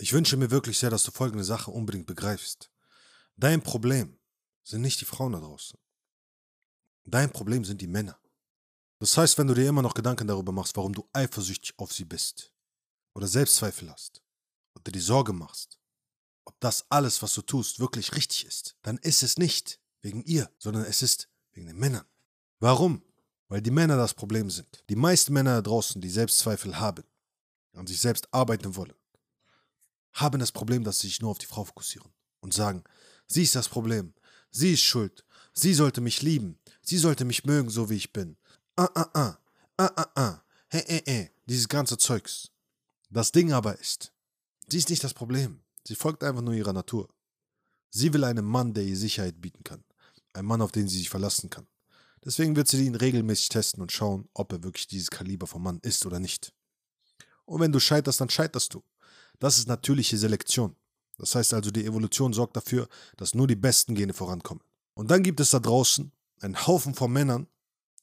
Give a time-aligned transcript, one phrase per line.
[0.00, 2.70] Ich wünsche mir wirklich sehr, dass du folgende Sache unbedingt begreifst.
[3.36, 4.16] Dein Problem
[4.62, 5.78] sind nicht die Frauen da draußen.
[7.04, 8.18] Dein Problem sind die Männer.
[9.00, 12.04] Das heißt, wenn du dir immer noch Gedanken darüber machst, warum du eifersüchtig auf sie
[12.04, 12.52] bist,
[13.14, 14.22] oder Selbstzweifel hast,
[14.74, 15.78] oder dir Sorge machst,
[16.44, 20.50] ob das alles, was du tust, wirklich richtig ist, dann ist es nicht wegen ihr,
[20.58, 22.06] sondern es ist wegen den Männern.
[22.60, 23.02] Warum?
[23.48, 24.84] Weil die Männer das Problem sind.
[24.88, 27.04] Die meisten Männer da draußen, die Selbstzweifel haben,
[27.72, 28.94] an sich selbst arbeiten wollen,
[30.12, 32.84] haben das Problem, dass sie sich nur auf die Frau fokussieren und sagen,
[33.26, 34.14] sie ist das Problem,
[34.50, 38.36] sie ist schuld, sie sollte mich lieben, sie sollte mich mögen, so wie ich bin.
[38.76, 39.38] Ah, ah, ah,
[39.76, 42.50] ah, ah, ah, hey, hey, hey, dieses ganze Zeugs.
[43.10, 44.12] Das Ding aber ist,
[44.68, 45.60] sie ist nicht das Problem.
[45.84, 47.08] Sie folgt einfach nur ihrer Natur.
[47.90, 49.82] Sie will einen Mann, der ihr Sicherheit bieten kann.
[50.34, 51.66] Ein Mann, auf den sie sich verlassen kann.
[52.24, 55.78] Deswegen wird sie ihn regelmäßig testen und schauen, ob er wirklich dieses Kaliber vom Mann
[55.82, 56.52] ist oder nicht.
[57.46, 58.82] Und wenn du scheiterst, dann scheiterst du.
[59.38, 60.76] Das ist natürliche Selektion.
[61.16, 64.62] Das heißt also, die Evolution sorgt dafür, dass nur die besten Gene vorankommen.
[64.94, 67.48] Und dann gibt es da draußen einen Haufen von Männern,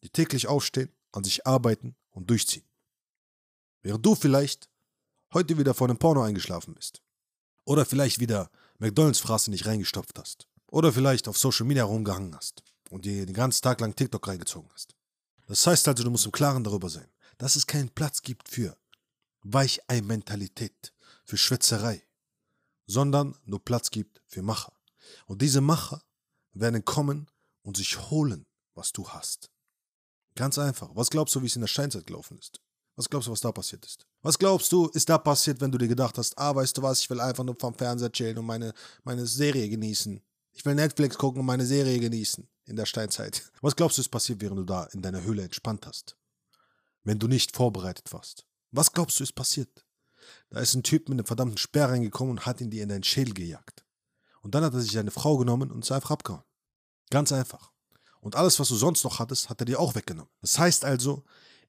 [0.04, 2.66] die täglich aufstehen, an sich arbeiten und durchziehen.
[3.82, 4.70] Während du vielleicht
[5.36, 7.02] heute wieder vor einem Porno eingeschlafen bist.
[7.66, 10.48] Oder vielleicht wieder McDonalds-Fraße nicht reingestopft hast.
[10.68, 14.70] Oder vielleicht auf Social Media rumgehangen hast und dir den ganzen Tag lang TikTok reingezogen
[14.74, 14.96] hast.
[15.48, 17.08] Das heißt also, du musst im Klaren darüber sein,
[17.38, 18.78] dass es keinen Platz gibt für
[19.44, 20.94] Weichei-Mentalität,
[21.26, 22.02] für Schwätzerei,
[22.88, 24.74] sondern nur Platz gibt für Macher.
[25.26, 26.02] Und diese Macher
[26.54, 27.30] werden kommen
[27.64, 29.52] und sich holen, was du hast.
[30.36, 30.90] Ganz einfach.
[30.94, 32.62] Was glaubst du, wie es in der Steinzeit gelaufen ist?
[32.96, 34.06] Was glaubst du, was da passiert ist?
[34.22, 37.02] Was glaubst du, ist da passiert, wenn du dir gedacht hast, ah, weißt du was,
[37.02, 38.74] ich will einfach nur vom Fernseher chillen und meine,
[39.04, 40.22] meine Serie genießen.
[40.54, 43.52] Ich will Netflix gucken und meine Serie genießen in der Steinzeit.
[43.62, 46.16] Was glaubst du, ist passiert, während du da in deiner Höhle entspannt hast?
[47.04, 48.46] Wenn du nicht vorbereitet warst.
[48.72, 49.86] Was glaubst du, ist passiert?
[50.50, 53.04] Da ist ein Typ mit einem verdammten Speer reingekommen und hat ihn dir in deinen
[53.04, 53.84] Schädel gejagt.
[54.42, 56.44] Und dann hat er sich seine Frau genommen und sie einfach abgehauen.
[57.10, 57.72] Ganz einfach.
[58.22, 60.32] Und alles, was du sonst noch hattest, hat er dir auch weggenommen.
[60.42, 61.24] Das heißt also,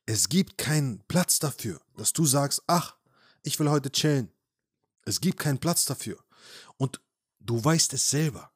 [0.07, 2.97] es gibt keinen Platz dafür, dass du sagst, ach,
[3.43, 4.31] ich will heute chillen.
[5.05, 6.19] Es gibt keinen Platz dafür.
[6.77, 7.01] Und
[7.41, 8.53] du weißt es selber.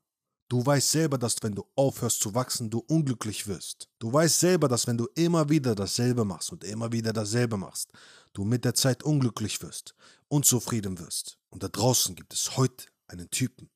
[0.50, 3.88] Du weißt selber, dass wenn du aufhörst zu wachsen, du unglücklich wirst.
[4.00, 7.92] Du weißt selber, dass wenn du immer wieder dasselbe machst und immer wieder dasselbe machst,
[8.32, 9.94] du mit der Zeit unglücklich wirst,
[10.26, 11.38] unzufrieden wirst.
[11.50, 13.70] Und da draußen gibt es heute einen Typen,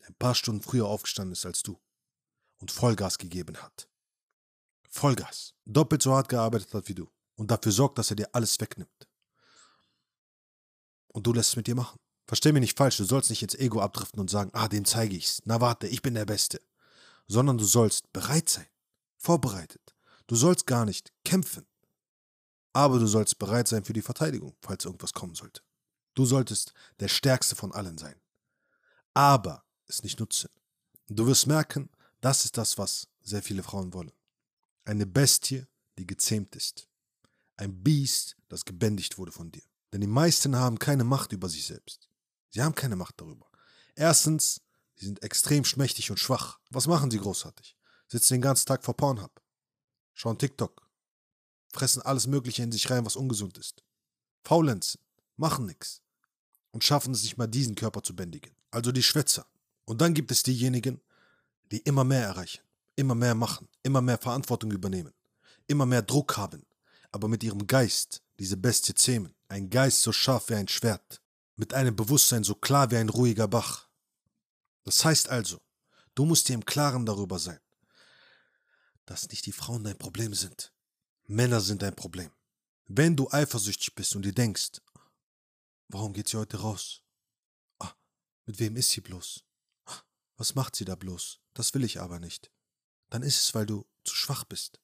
[0.00, 1.78] der ein paar Stunden früher aufgestanden ist als du
[2.58, 3.88] und Vollgas gegeben hat.
[4.88, 5.54] Vollgas.
[5.64, 7.08] Doppelt so hart gearbeitet hat wie du.
[7.36, 9.08] Und dafür sorgt, dass er dir alles wegnimmt.
[11.06, 12.00] Und du lässt es mit dir machen.
[12.30, 15.16] Versteh mich nicht falsch, du sollst nicht ins Ego abdriften und sagen, ah, dem zeige
[15.16, 15.42] ich's.
[15.46, 16.60] Na warte, ich bin der Beste.
[17.26, 18.68] Sondern du sollst bereit sein.
[19.16, 19.96] Vorbereitet.
[20.28, 21.66] Du sollst gar nicht kämpfen.
[22.72, 25.62] Aber du sollst bereit sein für die Verteidigung, falls irgendwas kommen sollte.
[26.14, 28.14] Du solltest der Stärkste von allen sein.
[29.12, 30.50] Aber es nicht nutzen.
[31.08, 34.12] Du wirst merken, das ist das, was sehr viele Frauen wollen.
[34.84, 35.66] Eine Bestie,
[35.98, 36.86] die gezähmt ist.
[37.56, 39.64] Ein Biest, das gebändigt wurde von dir.
[39.92, 42.09] Denn die meisten haben keine Macht über sich selbst.
[42.50, 43.46] Sie haben keine Macht darüber.
[43.94, 44.60] Erstens,
[44.96, 46.58] sie sind extrem schmächtig und schwach.
[46.70, 47.76] Was machen sie großartig?
[48.08, 49.40] Sitzen den ganzen Tag vor Pornhub.
[50.14, 50.88] Schauen TikTok.
[51.72, 53.84] Fressen alles Mögliche in sich rein, was ungesund ist.
[54.44, 55.00] Faulenzen.
[55.36, 56.02] Machen nichts.
[56.72, 58.54] Und schaffen es nicht mal, diesen Körper zu bändigen.
[58.70, 59.46] Also die Schwätzer.
[59.84, 61.00] Und dann gibt es diejenigen,
[61.70, 62.62] die immer mehr erreichen,
[62.96, 65.12] immer mehr machen, immer mehr Verantwortung übernehmen,
[65.66, 66.64] immer mehr Druck haben,
[67.12, 69.34] aber mit ihrem Geist diese Bestie zähmen.
[69.48, 71.20] Ein Geist so scharf wie ein Schwert,
[71.60, 73.86] mit einem Bewusstsein so klar wie ein ruhiger Bach.
[74.84, 75.60] Das heißt also,
[76.14, 77.60] du musst dir im Klaren darüber sein,
[79.04, 80.72] dass nicht die Frauen dein Problem sind.
[81.26, 82.30] Männer sind dein Problem.
[82.86, 84.80] Wenn du eifersüchtig bist und dir denkst,
[85.88, 87.02] warum geht sie heute raus?
[87.78, 87.92] Ah,
[88.46, 89.44] mit wem ist sie bloß?
[89.84, 90.00] Ah,
[90.38, 91.40] was macht sie da bloß?
[91.52, 92.50] Das will ich aber nicht.
[93.10, 94.80] Dann ist es, weil du zu schwach bist.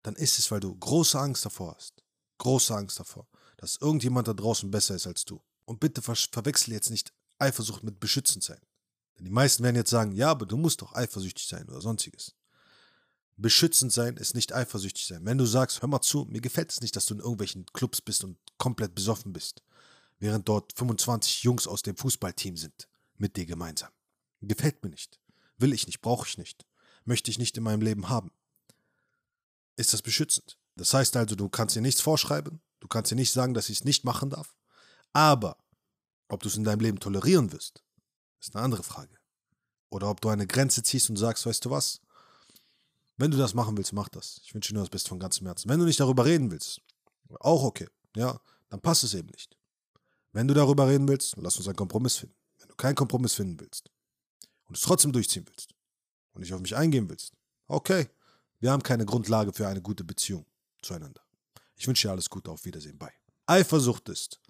[0.00, 2.02] Dann ist es, weil du große Angst davor hast.
[2.38, 5.42] Große Angst davor, dass irgendjemand da draußen besser ist als du.
[5.68, 8.60] Und bitte ver verwechsel jetzt nicht Eifersucht mit beschützend sein.
[9.18, 12.34] Denn die meisten werden jetzt sagen, ja, aber du musst doch eifersüchtig sein oder sonstiges.
[13.36, 15.26] Beschützend sein ist nicht eifersüchtig sein.
[15.26, 18.00] Wenn du sagst, hör mal zu, mir gefällt es nicht, dass du in irgendwelchen Clubs
[18.00, 19.62] bist und komplett besoffen bist,
[20.18, 22.88] während dort 25 Jungs aus dem Fußballteam sind,
[23.18, 23.90] mit dir gemeinsam.
[24.40, 25.20] Gefällt mir nicht.
[25.58, 26.64] Will ich nicht, brauche ich nicht.
[27.04, 28.32] Möchte ich nicht in meinem Leben haben.
[29.76, 30.58] Ist das beschützend?
[30.76, 33.80] Das heißt also, du kannst dir nichts vorschreiben, du kannst dir nicht sagen, dass ich
[33.80, 34.54] es nicht machen darf.
[35.12, 35.56] Aber
[36.28, 37.82] ob du es in deinem Leben tolerieren wirst,
[38.40, 39.16] ist eine andere Frage.
[39.90, 42.00] Oder ob du eine Grenze ziehst und sagst, weißt du was?
[43.16, 44.40] Wenn du das machen willst, mach das.
[44.44, 45.68] Ich wünsche dir nur das Beste von ganzem Herzen.
[45.68, 46.80] Wenn du nicht darüber reden willst,
[47.40, 49.56] auch okay, ja, dann passt es eben nicht.
[50.32, 52.36] Wenn du darüber reden willst, lass uns einen Kompromiss finden.
[52.58, 53.90] Wenn du keinen Kompromiss finden willst
[54.66, 55.74] und es trotzdem durchziehen willst
[56.32, 57.32] und nicht auf mich eingehen willst,
[57.66, 58.08] okay,
[58.60, 60.46] wir haben keine Grundlage für eine gute Beziehung
[60.82, 61.22] zueinander.
[61.76, 63.12] Ich wünsche dir alles Gute, auf Wiedersehen, bye.
[63.46, 64.40] Eifersucht ist,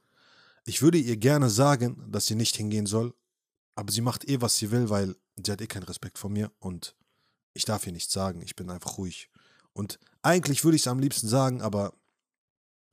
[0.68, 3.14] ich würde ihr gerne sagen, dass sie nicht hingehen soll,
[3.74, 6.52] aber sie macht eh, was sie will, weil sie hat eh keinen Respekt vor mir
[6.58, 6.94] und
[7.54, 9.30] ich darf ihr nichts sagen, ich bin einfach ruhig.
[9.72, 11.94] Und eigentlich würde ich es am liebsten sagen, aber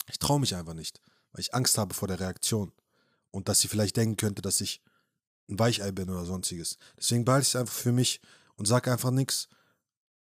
[0.10, 1.02] ich traue mich einfach nicht,
[1.34, 2.72] weil ich Angst habe vor der Reaktion
[3.32, 4.82] und dass sie vielleicht denken könnte, dass ich
[5.50, 6.78] ein Weichei bin oder sonstiges.
[6.98, 8.22] Deswegen behalte ich es einfach für mich
[8.56, 9.50] und sage einfach nichts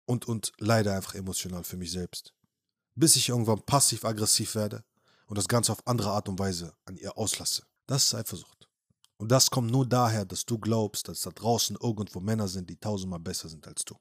[0.05, 2.33] und, und leide einfach emotional für mich selbst.
[2.95, 4.83] Bis ich irgendwann passiv-aggressiv werde
[5.25, 7.63] und das Ganze auf andere Art und Weise an ihr auslasse.
[7.87, 8.69] Das ist Eifersucht.
[9.17, 12.77] Und das kommt nur daher, dass du glaubst, dass da draußen irgendwo Männer sind, die
[12.77, 13.95] tausendmal besser sind als du.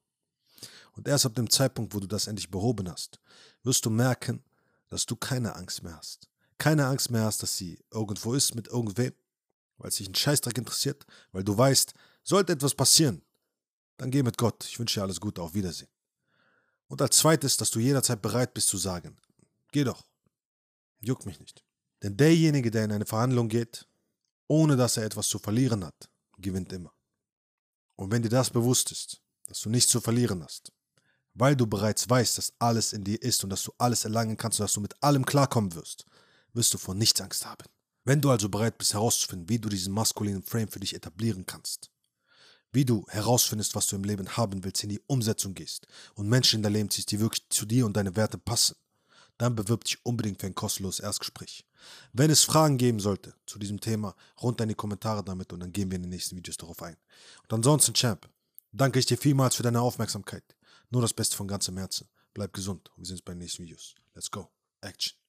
[0.92, 3.20] Und erst ab dem Zeitpunkt, wo du das endlich behoben hast,
[3.62, 4.42] wirst du merken,
[4.88, 6.28] dass du keine Angst mehr hast.
[6.58, 9.12] Keine Angst mehr hast, dass sie irgendwo ist mit irgendwem,
[9.78, 13.22] weil es dich einen Scheißdreck interessiert, weil du weißt, sollte etwas passieren,
[13.96, 14.64] dann geh mit Gott.
[14.64, 15.90] Ich wünsche dir alles Gute, auf Wiedersehen.
[16.88, 19.16] Und als zweites, dass du jederzeit bereit bist zu sagen,
[19.70, 20.04] geh doch.
[21.02, 21.64] Juckt mich nicht.
[22.02, 23.86] Denn derjenige, der in eine Verhandlung geht,
[24.48, 26.92] ohne dass er etwas zu verlieren hat, gewinnt immer.
[27.96, 30.72] Und wenn dir das bewusst ist, dass du nichts zu verlieren hast,
[31.34, 34.60] weil du bereits weißt, dass alles in dir ist und dass du alles erlangen kannst
[34.60, 36.04] und dass du mit allem klarkommen wirst,
[36.52, 37.64] wirst du vor nichts Angst haben.
[38.04, 41.90] Wenn du also bereit bist herauszufinden, wie du diesen maskulinen Frame für dich etablieren kannst,
[42.72, 46.56] wie du herausfindest, was du im Leben haben willst, in die Umsetzung gehst und Menschen
[46.56, 48.76] in dein Leben ziehst, die wirklich zu dir und deine Werte passen,
[49.38, 51.66] dann bewirb dich unbedingt für ein kostenloses Erstgespräch.
[52.12, 55.72] Wenn es Fragen geben sollte zu diesem Thema, runter in die Kommentare damit und dann
[55.72, 56.96] gehen wir in den nächsten Videos darauf ein.
[57.42, 58.28] Und ansonsten, Champ,
[58.72, 60.44] danke ich dir vielmals für deine Aufmerksamkeit.
[60.90, 62.08] Nur das Beste von ganzem Herzen.
[62.34, 63.94] Bleib gesund und wir sehen uns bei den nächsten Videos.
[64.14, 64.50] Let's go.
[64.80, 65.21] Action.